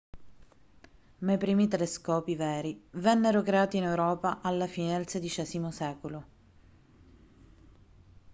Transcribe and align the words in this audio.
ma 1.19 1.33
i 1.33 1.37
primi 1.37 1.67
telescopi 1.67 2.33
veri 2.35 2.85
vennero 2.93 3.43
creati 3.43 3.77
in 3.77 3.83
europa 3.83 4.39
alla 4.41 4.65
fine 4.65 4.93
del 4.97 5.05
xvi 5.05 5.71
secolo 5.71 6.25